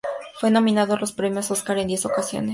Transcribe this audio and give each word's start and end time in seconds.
Fue 0.39 0.49
nominado 0.49 0.95
a 0.95 0.99
los 0.99 1.11
Premios 1.11 1.51
Óscar 1.51 1.77
en 1.77 1.87
diez 1.89 2.07
ocasiones. 2.07 2.49